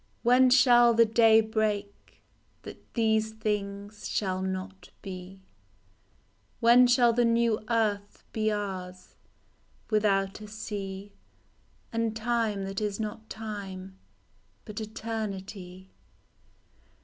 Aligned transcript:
When 0.23 0.49
shall 0.49 0.95
the 0.95 1.05
day 1.05 1.41
break 1.41 2.23
That 2.63 2.91
these 2.95 3.33
things 3.33 4.09
shall 4.09 4.41
not 4.41 4.89
be? 5.03 5.41
When 6.59 6.87
shall 6.87 7.13
the 7.13 7.23
new 7.23 7.63
earth 7.69 8.23
be 8.33 8.49
ours 8.51 9.15
Without 9.91 10.41
a 10.41 10.47
sea, 10.47 11.13
And 11.93 12.15
time 12.15 12.63
that 12.63 12.81
is 12.81 12.99
not 12.99 13.29
time, 13.29 13.99
But 14.65 14.81
eternity 14.81 15.91